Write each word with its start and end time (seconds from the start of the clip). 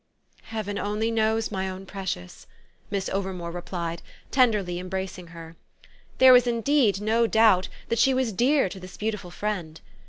"Heaven 0.45 0.79
only 0.79 1.11
knows, 1.11 1.51
my 1.51 1.69
own 1.69 1.85
precious!" 1.85 2.47
Miss 2.89 3.07
Overmore 3.07 3.51
replied, 3.53 4.01
tenderly 4.31 4.79
embracing 4.79 5.27
her. 5.27 5.55
There 6.17 6.33
was 6.33 6.47
indeed 6.47 6.99
no 7.01 7.27
doubt 7.27 7.69
that 7.89 7.99
she 7.99 8.11
was 8.15 8.33
dear 8.33 8.67
to 8.67 8.79
this 8.79 8.97
beautiful 8.97 9.29
friend. 9.29 9.79